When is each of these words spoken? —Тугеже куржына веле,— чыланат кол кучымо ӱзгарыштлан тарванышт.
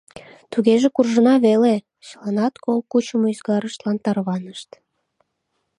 —Тугеже 0.51 0.87
куржына 0.95 1.35
веле,— 1.45 1.75
чыланат 2.07 2.53
кол 2.63 2.79
кучымо 2.91 3.27
ӱзгарыштлан 3.33 3.97
тарванышт. 4.05 4.69